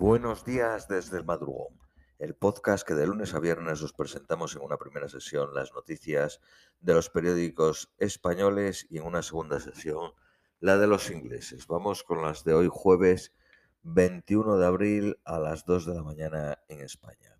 Buenos 0.00 0.44
días 0.44 0.86
desde 0.86 1.16
el 1.18 1.24
madrugón, 1.24 1.76
el 2.20 2.36
podcast 2.36 2.86
que 2.86 2.94
de 2.94 3.04
lunes 3.04 3.34
a 3.34 3.40
viernes 3.40 3.82
os 3.82 3.92
presentamos 3.92 4.54
en 4.54 4.62
una 4.62 4.76
primera 4.76 5.08
sesión 5.08 5.52
las 5.52 5.72
noticias 5.72 6.40
de 6.80 6.94
los 6.94 7.10
periódicos 7.10 7.92
españoles 7.98 8.86
y 8.90 8.98
en 8.98 9.06
una 9.06 9.22
segunda 9.22 9.58
sesión 9.58 10.12
la 10.60 10.78
de 10.78 10.86
los 10.86 11.10
ingleses. 11.10 11.66
Vamos 11.66 12.04
con 12.04 12.22
las 12.22 12.44
de 12.44 12.54
hoy 12.54 12.68
jueves 12.70 13.34
21 13.82 14.58
de 14.58 14.66
abril 14.66 15.18
a 15.24 15.40
las 15.40 15.64
2 15.64 15.86
de 15.86 15.94
la 15.94 16.04
mañana 16.04 16.62
en 16.68 16.78
España. 16.78 17.36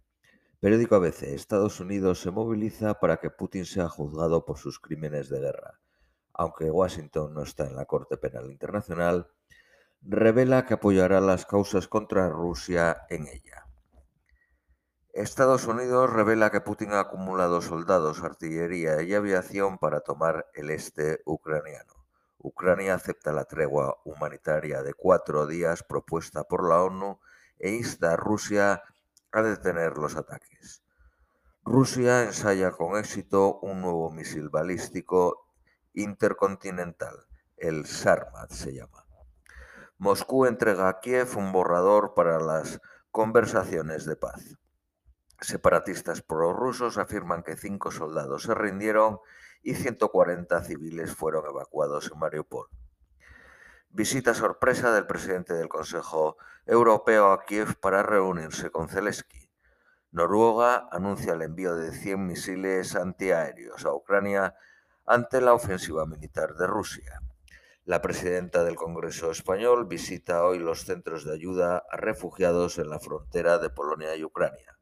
Periódico 0.58 0.96
ABC. 0.96 1.22
Estados 1.34 1.78
Unidos 1.78 2.18
se 2.18 2.32
moviliza 2.32 2.94
para 2.94 3.18
que 3.18 3.30
Putin 3.30 3.66
sea 3.66 3.88
juzgado 3.88 4.44
por 4.44 4.58
sus 4.58 4.80
crímenes 4.80 5.28
de 5.28 5.38
guerra. 5.38 5.78
Aunque 6.32 6.72
Washington 6.72 7.34
no 7.34 7.44
está 7.44 7.68
en 7.68 7.76
la 7.76 7.84
Corte 7.84 8.16
Penal 8.16 8.50
Internacional, 8.50 9.28
revela 10.02 10.64
que 10.64 10.74
apoyará 10.74 11.20
las 11.20 11.46
causas 11.46 11.88
contra 11.88 12.28
Rusia 12.28 13.06
en 13.08 13.26
ella. 13.26 13.66
Estados 15.12 15.66
Unidos 15.66 16.10
revela 16.10 16.50
que 16.50 16.60
Putin 16.60 16.92
ha 16.92 17.00
acumulado 17.00 17.60
soldados, 17.60 18.22
artillería 18.22 19.02
y 19.02 19.14
aviación 19.14 19.78
para 19.78 20.00
tomar 20.00 20.46
el 20.54 20.70
este 20.70 21.20
ucraniano. 21.24 22.06
Ucrania 22.38 22.94
acepta 22.94 23.32
la 23.32 23.44
tregua 23.44 23.98
humanitaria 24.04 24.82
de 24.82 24.94
cuatro 24.94 25.46
días 25.46 25.82
propuesta 25.82 26.44
por 26.44 26.68
la 26.68 26.82
ONU 26.82 27.18
e 27.58 27.70
insta 27.70 28.12
a 28.12 28.16
Rusia 28.16 28.84
a 29.32 29.42
detener 29.42 29.98
los 29.98 30.14
ataques. 30.14 30.84
Rusia 31.64 32.22
ensaya 32.22 32.70
con 32.70 32.96
éxito 32.96 33.58
un 33.58 33.80
nuevo 33.80 34.10
misil 34.12 34.50
balístico 34.50 35.48
intercontinental, 35.94 37.26
el 37.56 37.86
Sarmat 37.86 38.52
se 38.52 38.72
llama. 38.72 39.07
Moscú 40.00 40.46
entrega 40.46 40.88
a 40.88 41.00
Kiev 41.00 41.36
un 41.36 41.50
borrador 41.50 42.14
para 42.14 42.38
las 42.38 42.80
conversaciones 43.10 44.04
de 44.04 44.14
paz. 44.14 44.56
Separatistas 45.40 46.22
prorrusos 46.22 46.98
afirman 46.98 47.42
que 47.42 47.56
cinco 47.56 47.90
soldados 47.90 48.44
se 48.44 48.54
rindieron 48.54 49.18
y 49.60 49.74
140 49.74 50.62
civiles 50.62 51.12
fueron 51.16 51.46
evacuados 51.46 52.12
en 52.12 52.18
Mariupol. 52.20 52.68
Visita 53.88 54.34
sorpresa 54.34 54.92
del 54.92 55.08
presidente 55.08 55.54
del 55.54 55.68
Consejo 55.68 56.36
Europeo 56.64 57.32
a 57.32 57.44
Kiev 57.44 57.74
para 57.80 58.04
reunirse 58.04 58.70
con 58.70 58.88
Zelensky. 58.88 59.50
Noruega 60.12 60.88
anuncia 60.92 61.32
el 61.32 61.42
envío 61.42 61.74
de 61.74 61.90
100 61.90 62.24
misiles 62.24 62.94
antiaéreos 62.94 63.84
a 63.84 63.92
Ucrania 63.92 64.54
ante 65.06 65.40
la 65.40 65.54
ofensiva 65.54 66.06
militar 66.06 66.54
de 66.54 66.68
Rusia. 66.68 67.20
La 67.88 68.02
presidenta 68.02 68.64
del 68.64 68.76
Congreso 68.76 69.30
español 69.30 69.86
visita 69.86 70.44
hoy 70.44 70.58
los 70.58 70.84
centros 70.84 71.24
de 71.24 71.32
ayuda 71.32 71.84
a 71.90 71.96
refugiados 71.96 72.76
en 72.76 72.90
la 72.90 73.00
frontera 73.00 73.56
de 73.56 73.70
Polonia 73.70 74.14
y 74.14 74.24
Ucrania. 74.24 74.78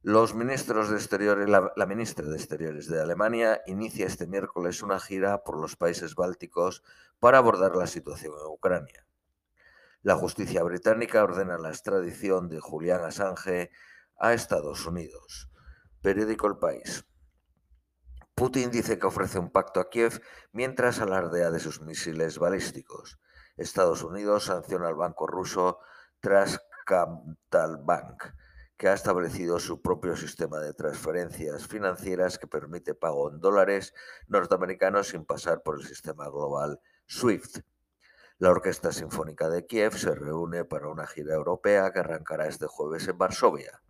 Los 0.00 0.34
ministros 0.34 0.88
de 0.88 0.96
Exteriores, 0.96 1.46
la, 1.46 1.74
la, 1.76 1.84
ministra 1.84 2.26
de 2.26 2.36
Exteriores 2.36 2.88
de 2.88 3.02
Alemania 3.02 3.60
inicia 3.66 4.06
este 4.06 4.26
miércoles 4.26 4.82
una 4.82 4.98
gira 4.98 5.44
por 5.44 5.60
los 5.60 5.76
países 5.76 6.14
bálticos 6.14 6.82
para 7.20 7.36
abordar 7.36 7.76
la 7.76 7.86
situación 7.86 8.32
en 8.32 8.46
Ucrania. 8.46 9.06
La 10.00 10.16
justicia 10.16 10.62
británica 10.62 11.22
ordena 11.22 11.58
la 11.58 11.68
extradición 11.68 12.48
de 12.48 12.60
Julián 12.60 13.04
Assange 13.04 13.70
a 14.18 14.32
Estados 14.32 14.86
Unidos. 14.86 15.50
Periódico 16.00 16.46
El 16.46 16.56
País. 16.56 17.04
Putin 18.34 18.72
dice 18.72 18.98
que 18.98 19.06
ofrece 19.06 19.38
un 19.38 19.50
pacto 19.50 19.78
a 19.78 19.88
Kiev 19.88 20.20
mientras 20.52 21.00
alardea 21.00 21.52
de 21.52 21.60
sus 21.60 21.80
misiles 21.80 22.38
balísticos. 22.38 23.20
Estados 23.56 24.02
Unidos 24.02 24.46
sanciona 24.46 24.88
al 24.88 24.96
banco 24.96 25.28
ruso 25.28 25.78
Bank, 27.84 28.24
que 28.76 28.88
ha 28.88 28.92
establecido 28.92 29.60
su 29.60 29.80
propio 29.80 30.16
sistema 30.16 30.58
de 30.58 30.74
transferencias 30.74 31.68
financieras 31.68 32.38
que 32.38 32.48
permite 32.48 32.94
pago 32.94 33.30
en 33.30 33.38
dólares 33.38 33.94
norteamericanos 34.26 35.08
sin 35.08 35.24
pasar 35.24 35.62
por 35.62 35.78
el 35.78 35.86
sistema 35.86 36.28
global 36.28 36.80
SWIFT. 37.06 37.60
La 38.38 38.50
Orquesta 38.50 38.90
Sinfónica 38.92 39.48
de 39.48 39.64
Kiev 39.64 39.96
se 39.96 40.12
reúne 40.12 40.64
para 40.64 40.88
una 40.88 41.06
gira 41.06 41.34
europea 41.34 41.92
que 41.92 42.00
arrancará 42.00 42.48
este 42.48 42.66
jueves 42.66 43.06
en 43.06 43.16
Varsovia. 43.16 43.80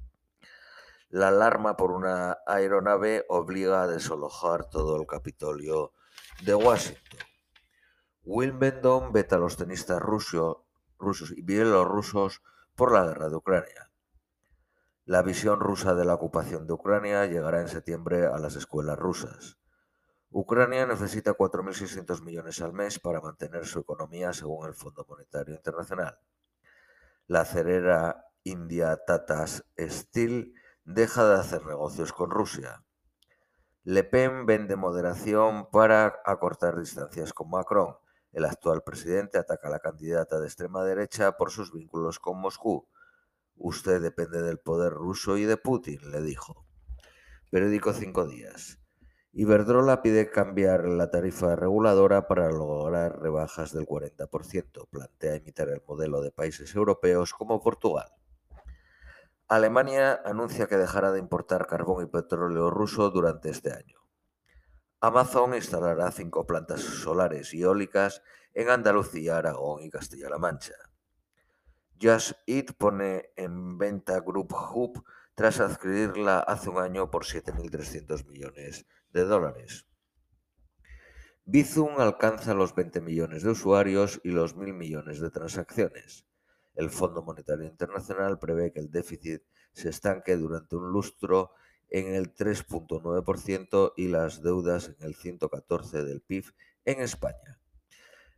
La 1.14 1.28
alarma 1.28 1.76
por 1.76 1.92
una 1.92 2.38
aeronave 2.44 3.24
obliga 3.28 3.84
a 3.84 3.86
desalojar 3.86 4.68
todo 4.68 5.00
el 5.00 5.06
Capitolio 5.06 5.92
de 6.44 6.56
Washington. 6.56 7.20
Wimbledon 8.24 9.12
veta 9.12 9.36
a 9.36 9.38
los 9.38 9.56
tenistas 9.56 10.02
rusos 10.02 10.64
y 11.36 11.42
bielorrusos 11.42 12.42
por 12.74 12.90
la 12.90 13.04
guerra 13.04 13.28
de 13.28 13.36
Ucrania. 13.36 13.92
La 15.04 15.22
visión 15.22 15.60
rusa 15.60 15.94
de 15.94 16.04
la 16.04 16.14
ocupación 16.14 16.66
de 16.66 16.72
Ucrania 16.72 17.26
llegará 17.26 17.60
en 17.60 17.68
septiembre 17.68 18.26
a 18.26 18.36
las 18.38 18.56
escuelas 18.56 18.98
rusas. 18.98 19.56
Ucrania 20.30 20.84
necesita 20.84 21.34
4.600 21.34 22.24
millones 22.24 22.60
al 22.60 22.72
mes 22.72 22.98
para 22.98 23.20
mantener 23.20 23.66
su 23.66 23.78
economía 23.78 24.32
según 24.32 24.66
el 24.66 24.74
Fondo 24.74 25.06
Monetario 25.08 25.54
Internacional. 25.54 26.18
La 27.28 27.42
acerera 27.42 28.32
India 28.42 28.98
Tata 29.06 29.46
Steel 29.46 30.54
deja 30.84 31.26
de 31.26 31.34
hacer 31.34 31.64
negocios 31.66 32.12
con 32.12 32.30
Rusia. 32.30 32.84
Le 33.84 34.04
Pen 34.04 34.46
vende 34.46 34.76
moderación 34.76 35.68
para 35.70 36.20
acortar 36.24 36.78
distancias 36.78 37.32
con 37.32 37.50
Macron. 37.50 37.96
El 38.32 38.44
actual 38.44 38.82
presidente 38.82 39.38
ataca 39.38 39.68
a 39.68 39.70
la 39.70 39.78
candidata 39.78 40.40
de 40.40 40.46
extrema 40.46 40.84
derecha 40.84 41.36
por 41.36 41.50
sus 41.50 41.72
vínculos 41.72 42.18
con 42.18 42.40
Moscú. 42.40 42.88
Usted 43.56 44.00
depende 44.02 44.42
del 44.42 44.58
poder 44.58 44.92
ruso 44.92 45.36
y 45.36 45.44
de 45.44 45.56
Putin, 45.56 46.10
le 46.10 46.20
dijo. 46.20 46.66
Periódico 47.50 47.92
Cinco 47.92 48.26
Días. 48.26 48.78
Iberdrola 49.32 50.02
pide 50.02 50.30
cambiar 50.30 50.86
la 50.86 51.10
tarifa 51.10 51.56
reguladora 51.56 52.26
para 52.26 52.50
lograr 52.50 53.20
rebajas 53.20 53.72
del 53.72 53.86
40%. 53.86 54.88
Plantea 54.90 55.36
imitar 55.36 55.68
el 55.68 55.82
modelo 55.86 56.20
de 56.20 56.30
países 56.30 56.74
europeos 56.74 57.32
como 57.32 57.60
Portugal. 57.60 58.12
Alemania 59.48 60.22
anuncia 60.24 60.66
que 60.66 60.76
dejará 60.76 61.12
de 61.12 61.18
importar 61.18 61.66
carbón 61.66 62.04
y 62.04 62.06
petróleo 62.06 62.70
ruso 62.70 63.10
durante 63.10 63.50
este 63.50 63.72
año. 63.72 64.00
Amazon 65.00 65.54
instalará 65.54 66.10
cinco 66.10 66.46
plantas 66.46 66.80
solares 66.80 67.52
y 67.52 67.62
eólicas 67.62 68.22
en 68.54 68.70
Andalucía, 68.70 69.36
Aragón 69.36 69.82
y 69.82 69.90
Castilla-La 69.90 70.38
Mancha. 70.38 70.74
Just 72.00 72.32
Eat 72.46 72.72
pone 72.78 73.32
en 73.36 73.76
venta 73.76 74.18
Group 74.20 74.52
Hub 74.52 75.04
tras 75.34 75.60
adquirirla 75.60 76.40
hace 76.40 76.70
un 76.70 76.78
año 76.78 77.10
por 77.10 77.24
7.300 77.24 78.26
millones 78.26 78.86
de 79.12 79.24
dólares. 79.24 79.86
Bizum 81.44 82.00
alcanza 82.00 82.54
los 82.54 82.74
20 82.74 83.02
millones 83.02 83.42
de 83.42 83.50
usuarios 83.50 84.20
y 84.24 84.30
los 84.30 84.56
1.000 84.56 84.72
millones 84.72 85.20
de 85.20 85.30
transacciones. 85.30 86.24
El 86.74 86.90
Fondo 86.90 87.22
Monetario 87.22 87.66
Internacional 87.66 88.38
prevé 88.38 88.72
que 88.72 88.80
el 88.80 88.90
déficit 88.90 89.42
se 89.72 89.88
estanque 89.88 90.36
durante 90.36 90.76
un 90.76 90.90
lustro 90.90 91.52
en 91.88 92.14
el 92.14 92.34
3.9% 92.34 93.92
y 93.96 94.08
las 94.08 94.42
deudas 94.42 94.88
en 94.88 95.06
el 95.06 95.16
114% 95.16 96.04
del 96.04 96.20
PIB 96.20 96.46
en 96.84 97.00
España. 97.00 97.60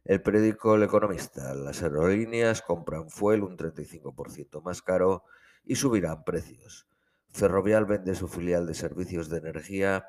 El 0.05 0.23
periódico 0.23 0.75
El 0.75 0.85
Economista, 0.85 1.55
las 1.55 1.83
aerolíneas 1.83 2.63
compran 2.63 3.11
fuel 3.11 3.43
un 3.43 3.57
35% 3.57 4.63
más 4.63 4.83
caro 4.83 5.25
y 5.65 5.77
subirán 5.77 6.23
precios. 6.23 6.87
Ferrovial 7.29 7.87
vende 7.87 8.15
su 8.15 8.29
filial 8.29 8.67
de 8.67 8.75
servicios 8.75 9.29
de 9.29 9.39
energía 9.39 10.07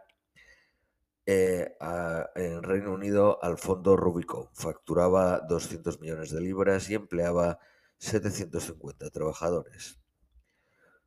eh, 1.26 1.76
en 2.36 2.64
Reino 2.64 2.94
Unido 2.94 3.44
al 3.44 3.58
fondo 3.58 3.98
Rubicon. 3.98 4.50
Facturaba 4.54 5.40
200 5.40 6.00
millones 6.00 6.32
de 6.32 6.42
libras 6.42 6.90
y 6.90 6.96
empleaba 6.96 7.60
750 7.98 9.10
trabajadores. 9.10 10.00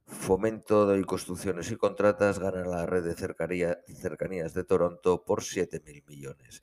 Fomento 0.07 0.87
de 0.89 1.05
Construcciones 1.05 1.71
y 1.71 1.77
Contratas 1.77 2.39
gana 2.41 2.65
la 2.65 2.85
red 2.85 3.05
de 3.05 3.15
cercanías 3.15 4.55
de 4.55 4.65
Toronto 4.65 5.25
por 5.25 5.43
7.000 5.43 6.05
millones. 6.07 6.63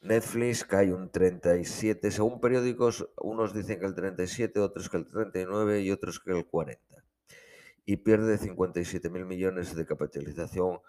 Netflix 0.00 0.64
cae 0.64 0.92
un 0.92 1.10
37, 1.10 2.10
según 2.10 2.40
periódicos, 2.40 3.08
unos 3.18 3.54
dicen 3.54 3.78
que 3.78 3.86
el 3.86 3.94
37, 3.94 4.58
otros 4.58 4.88
que 4.88 4.96
el 4.96 5.06
39 5.06 5.82
y 5.82 5.90
otros 5.92 6.18
que 6.18 6.32
el 6.32 6.46
40. 6.46 7.04
Y 7.84 7.98
pierde 7.98 8.38
57.000 8.38 9.24
millones 9.24 9.76
de 9.76 9.86
capitalización 9.86 10.80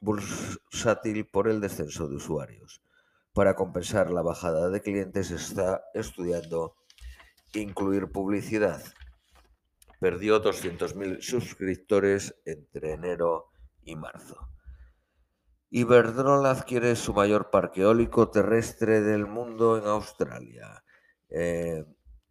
bursátil 0.00 1.26
por 1.26 1.48
el 1.48 1.60
descenso 1.60 2.08
de 2.08 2.16
usuarios. 2.16 2.82
Para 3.32 3.54
compensar 3.54 4.10
la 4.10 4.22
bajada 4.22 4.70
de 4.70 4.80
clientes 4.80 5.30
está 5.30 5.84
estudiando 5.94 6.74
incluir 7.54 8.10
publicidad. 8.10 8.82
Perdió 10.00 10.42
200.000 10.42 11.20
suscriptores 11.20 12.34
entre 12.44 12.92
enero 12.92 13.50
y 13.82 13.96
marzo. 13.96 14.48
Iberdrola 15.70 16.52
adquiere 16.52 16.96
su 16.96 17.12
mayor 17.12 17.50
parque 17.50 17.82
eólico 17.82 18.30
terrestre 18.30 19.00
del 19.02 19.26
mundo 19.26 19.76
en 19.76 19.84
Australia. 19.84 20.82
Eh, 21.30 21.84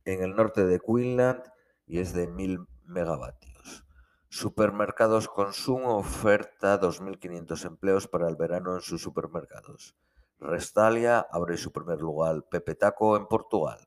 en 0.05 0.23
el 0.23 0.35
norte 0.35 0.65
de 0.65 0.79
Queensland 0.79 1.43
y 1.85 1.99
es 1.99 2.13
de 2.13 2.27
1000 2.27 2.65
megavatios. 2.85 3.85
Supermercados 4.29 5.27
Consumo 5.27 5.97
oferta 5.97 6.79
2.500 6.79 7.65
empleos 7.65 8.07
para 8.07 8.27
el 8.27 8.37
verano 8.37 8.75
en 8.75 8.81
sus 8.81 9.01
supermercados. 9.01 9.95
Restalia 10.39 11.19
abre 11.31 11.57
su 11.57 11.71
primer 11.71 11.99
lugar 11.99 12.45
Pepe 12.49 12.75
Taco 12.75 13.17
en 13.17 13.27
Portugal. 13.27 13.79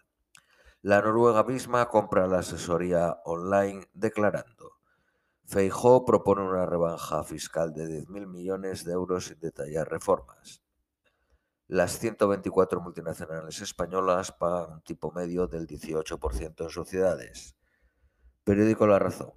La 0.82 1.02
noruega 1.02 1.44
misma 1.44 1.90
compra 1.90 2.26
la 2.26 2.38
asesoría 2.38 3.20
online 3.26 3.86
declarando. 3.92 4.78
Feijó 5.44 6.06
propone 6.06 6.40
una 6.40 6.64
rebaja 6.64 7.22
fiscal 7.22 7.74
de 7.74 8.06
10.000 8.06 8.26
millones 8.26 8.84
de 8.86 8.92
euros 8.92 9.26
sin 9.26 9.38
detallar 9.40 9.90
reformas. 9.90 10.62
Las 11.66 11.98
124 11.98 12.80
multinacionales 12.80 13.60
españolas 13.60 14.32
pagan 14.32 14.72
un 14.72 14.80
tipo 14.80 15.12
medio 15.12 15.46
del 15.46 15.66
18% 15.66 16.64
en 16.64 16.70
sociedades. 16.70 17.56
Periódico 18.42 18.86
La 18.86 18.98
Razón. 18.98 19.34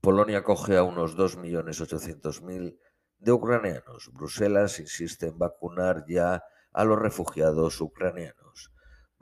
Polonia 0.00 0.38
acoge 0.38 0.78
a 0.78 0.82
unos 0.82 1.14
2.800.000 1.14 2.78
de 3.18 3.32
ucranianos. 3.32 4.10
Bruselas 4.14 4.80
insiste 4.80 5.26
en 5.26 5.38
vacunar 5.38 6.06
ya 6.08 6.42
a 6.72 6.84
los 6.84 6.98
refugiados 6.98 7.82
ucranianos. 7.82 8.72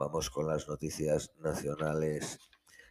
Vamos 0.03 0.29
con 0.29 0.47
las 0.47 0.67
noticias 0.67 1.31
nacionales 1.39 2.37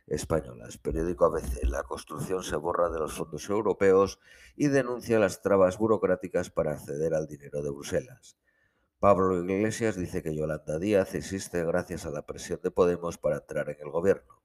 españolas. 0.07 0.79
Periódico 0.79 1.27
ABC. 1.27 1.63
La 1.65 1.83
construcción 1.83 2.43
se 2.43 2.57
borra 2.57 2.89
de 2.89 3.01
los 3.01 3.13
fondos 3.13 3.51
europeos 3.51 4.19
y 4.57 4.69
denuncia 4.69 5.19
las 5.19 5.43
trabas 5.43 5.77
burocráticas 5.77 6.49
para 6.49 6.73
acceder 6.73 7.13
al 7.13 7.27
dinero 7.27 7.61
de 7.61 7.69
Bruselas. 7.69 8.39
Pablo 8.99 9.45
Iglesias 9.45 9.97
dice 9.97 10.23
que 10.23 10.35
Yolanda 10.35 10.79
Díaz 10.79 11.15
existe 11.15 11.63
gracias 11.65 12.07
a 12.07 12.11
la 12.11 12.25
presión 12.25 12.61
de 12.63 12.71
Podemos 12.71 13.19
para 13.19 13.37
entrar 13.37 13.69
en 13.69 13.77
el 13.81 13.91
gobierno. 13.91 14.43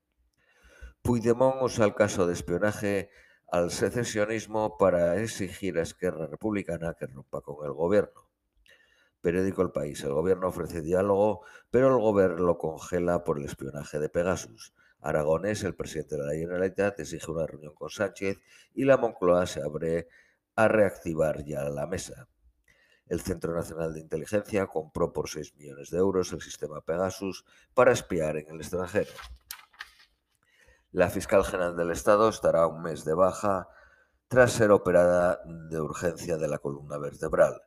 Puigdemont 1.01 1.61
usa 1.61 1.85
el 1.85 1.95
caso 1.95 2.27
de 2.27 2.33
espionaje 2.33 3.09
al 3.49 3.71
secesionismo 3.71 4.77
para 4.77 5.21
exigir 5.21 5.79
a 5.79 5.83
Esquerra 5.83 6.27
Republicana 6.27 6.95
que 6.99 7.07
rompa 7.07 7.39
con 7.39 7.65
el 7.65 7.71
gobierno. 7.71 8.26
Periódico 9.27 9.61
El 9.61 9.71
País. 9.71 10.01
El 10.05 10.13
gobierno 10.13 10.47
ofrece 10.47 10.79
diálogo, 10.79 11.41
pero 11.69 11.89
el 11.89 12.01
gobierno 12.01 12.45
lo 12.45 12.57
congela 12.57 13.25
por 13.25 13.39
el 13.39 13.43
espionaje 13.43 13.99
de 13.99 14.07
Pegasus. 14.07 14.73
Aragonés, 15.01 15.65
el 15.65 15.75
presidente 15.75 16.15
de 16.15 16.25
la 16.25 16.31
Generalitat, 16.31 16.97
exige 17.01 17.29
una 17.29 17.45
reunión 17.45 17.73
con 17.75 17.89
Sánchez 17.89 18.39
y 18.73 18.85
la 18.85 18.95
Moncloa 18.95 19.45
se 19.45 19.61
abre 19.61 20.07
a 20.55 20.69
reactivar 20.69 21.43
ya 21.43 21.67
la 21.67 21.85
mesa. 21.87 22.29
El 23.05 23.19
Centro 23.19 23.53
Nacional 23.53 23.93
de 23.93 23.99
Inteligencia 23.99 24.65
compró 24.67 25.11
por 25.11 25.27
6 25.27 25.55
millones 25.57 25.89
de 25.89 25.97
euros 25.97 26.31
el 26.31 26.39
sistema 26.39 26.79
Pegasus 26.79 27.43
para 27.73 27.91
espiar 27.91 28.37
en 28.37 28.47
el 28.47 28.61
extranjero. 28.61 29.11
La 30.93 31.09
fiscal 31.09 31.43
general 31.43 31.75
del 31.75 31.91
Estado 31.91 32.29
estará 32.29 32.65
un 32.65 32.81
mes 32.81 33.03
de 33.03 33.13
baja 33.13 33.67
tras 34.29 34.53
ser 34.53 34.71
operada 34.71 35.41
de 35.43 35.81
urgencia 35.81 36.37
de 36.37 36.47
la 36.47 36.59
columna 36.59 36.97
vertebral. 36.97 37.61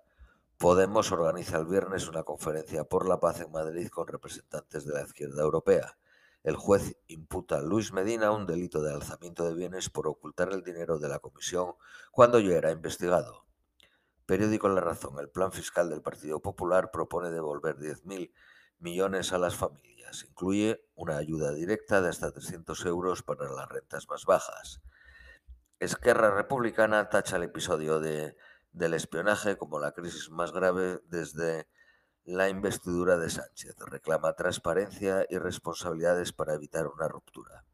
Podemos 0.61 1.11
organiza 1.11 1.57
el 1.57 1.65
viernes 1.65 2.07
una 2.07 2.23
conferencia 2.23 2.85
por 2.85 3.09
la 3.09 3.19
paz 3.19 3.41
en 3.41 3.51
Madrid 3.51 3.89
con 3.89 4.07
representantes 4.07 4.85
de 4.85 4.93
la 4.93 5.01
izquierda 5.01 5.43
europea. 5.43 5.97
El 6.43 6.55
juez 6.55 6.99
imputa 7.07 7.57
a 7.57 7.63
Luis 7.63 7.95
Medina 7.95 8.31
un 8.31 8.45
delito 8.45 8.83
de 8.83 8.93
alzamiento 8.93 9.49
de 9.49 9.55
bienes 9.55 9.89
por 9.89 10.07
ocultar 10.07 10.53
el 10.53 10.63
dinero 10.63 10.99
de 10.99 11.09
la 11.09 11.21
comisión 11.21 11.77
cuando 12.13 12.41
ya 12.41 12.59
era 12.59 12.73
investigado. 12.73 13.47
Periódico 14.27 14.69
La 14.69 14.83
Razón. 14.83 15.19
El 15.19 15.31
plan 15.31 15.51
fiscal 15.51 15.89
del 15.89 16.03
Partido 16.03 16.43
Popular 16.43 16.91
propone 16.91 17.31
devolver 17.31 17.79
10.000 17.79 18.31
millones 18.81 19.33
a 19.33 19.39
las 19.39 19.55
familias. 19.57 20.27
Incluye 20.29 20.85
una 20.95 21.17
ayuda 21.17 21.55
directa 21.55 22.03
de 22.03 22.11
hasta 22.11 22.33
300 22.33 22.85
euros 22.85 23.23
para 23.23 23.51
las 23.51 23.67
rentas 23.67 24.07
más 24.11 24.27
bajas. 24.27 24.83
Esquerra 25.79 26.35
Republicana 26.35 27.09
tacha 27.09 27.37
el 27.37 27.45
episodio 27.45 27.99
de, 27.99 28.37
del 28.73 28.95
espionaje 28.95 29.57
como 29.57 29.79
la 29.79 29.93
crisis 29.93 30.31
más 30.31 30.53
grave 30.53 31.01
desde 31.07 31.69
la 32.25 32.49
investidura 32.49 33.19
de 33.19 33.31
Sánchez. 33.31 33.75
Reclama 33.79 34.35
transparencia 34.35 35.27
y 35.29 35.39
responsabilidades 35.39 36.33
para 36.33 36.55
evitar 36.55 36.87
una 36.87 37.09
ruptura. 37.09 37.65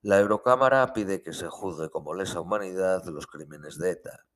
La 0.00 0.18
Eurocámara 0.18 0.92
pide 0.92 1.22
que 1.22 1.32
se 1.32 1.48
juzgue 1.48 1.90
como 1.90 2.14
lesa 2.14 2.40
humanidad 2.40 3.04
los 3.06 3.26
crímenes 3.26 3.78
de 3.78 3.90
ETA. 3.90 4.26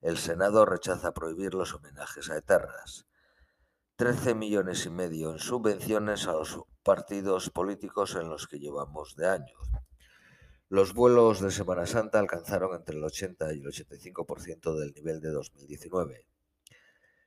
El 0.00 0.18
Senado 0.18 0.64
rechaza 0.64 1.14
prohibir 1.14 1.54
los 1.54 1.74
homenajes 1.74 2.30
a 2.30 2.36
etarras. 2.36 3.06
13 3.96 4.34
millones 4.34 4.86
y 4.86 4.90
medio 4.90 5.32
en 5.32 5.38
subvenciones 5.38 6.26
a 6.26 6.32
los 6.32 6.60
partidos 6.82 7.50
políticos 7.50 8.14
en 8.14 8.28
los 8.28 8.46
que 8.46 8.58
llevamos 8.58 9.16
de 9.16 9.28
años. 9.28 9.58
Los 10.70 10.92
vuelos 10.92 11.40
de 11.40 11.50
Semana 11.50 11.86
Santa 11.86 12.18
alcanzaron 12.18 12.74
entre 12.74 12.94
el 12.94 13.02
80 13.02 13.54
y 13.54 13.60
el 13.60 13.64
85% 13.64 14.78
del 14.78 14.92
nivel 14.92 15.18
de 15.18 15.30
2019. 15.30 16.26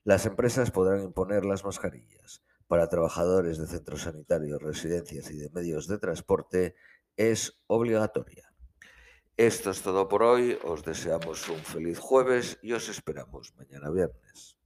Las 0.04 0.28
empresas 0.28 0.70
podrán 0.70 1.04
imponer 1.04 1.44
las 1.46 1.66
mascarillas. 1.66 2.44
Para 2.68 2.88
trabajadores 2.88 3.58
de 3.58 3.66
centros 3.66 4.04
sanitarios, 4.04 4.62
residencias 4.62 5.32
y 5.32 5.38
de 5.38 5.50
medios 5.50 5.88
de 5.88 5.98
transporte 5.98 6.76
es 7.18 7.60
obligatoria. 7.66 8.54
Esto 9.38 9.72
es 9.72 9.82
todo 9.82 10.08
por 10.08 10.22
hoy. 10.22 10.60
Os 10.64 10.84
deseamos 10.84 11.50
un 11.50 11.58
feliz 11.58 11.98
jueves 11.98 12.60
y 12.62 12.74
os 12.74 12.90
esperamos 12.90 13.56
mañana 13.56 13.90
viernes. 13.90 14.61